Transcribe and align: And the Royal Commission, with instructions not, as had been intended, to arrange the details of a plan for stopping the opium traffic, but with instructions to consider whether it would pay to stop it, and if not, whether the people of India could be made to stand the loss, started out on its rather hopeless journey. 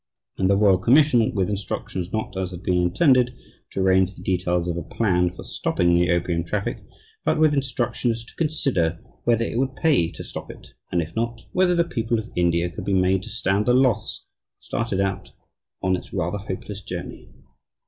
And 0.39 0.49
the 0.49 0.55
Royal 0.57 0.79
Commission, 0.79 1.31
with 1.35 1.47
instructions 1.47 2.11
not, 2.11 2.35
as 2.35 2.49
had 2.49 2.63
been 2.63 2.81
intended, 2.81 3.35
to 3.69 3.81
arrange 3.81 4.15
the 4.15 4.23
details 4.23 4.67
of 4.67 4.75
a 4.75 4.81
plan 4.81 5.29
for 5.29 5.43
stopping 5.43 5.93
the 5.93 6.09
opium 6.09 6.43
traffic, 6.43 6.83
but 7.23 7.37
with 7.39 7.53
instructions 7.53 8.25
to 8.25 8.33
consider 8.35 8.99
whether 9.25 9.45
it 9.45 9.59
would 9.59 9.75
pay 9.75 10.11
to 10.13 10.23
stop 10.23 10.49
it, 10.49 10.69
and 10.91 11.03
if 11.03 11.15
not, 11.15 11.41
whether 11.51 11.75
the 11.75 11.83
people 11.83 12.17
of 12.17 12.31
India 12.35 12.67
could 12.67 12.85
be 12.85 12.95
made 12.95 13.21
to 13.21 13.29
stand 13.29 13.67
the 13.67 13.73
loss, 13.75 14.25
started 14.59 14.99
out 15.01 15.33
on 15.83 15.95
its 15.95 16.11
rather 16.11 16.39
hopeless 16.39 16.81
journey. 16.81 17.29